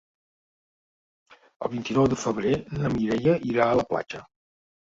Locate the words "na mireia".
2.79-3.37